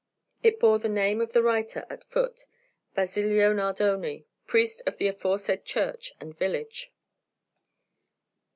[0.41, 2.47] It bore the name of the writer at foot,
[2.95, 6.91] Basilio Nardoni, priest of the aforesaid church and village.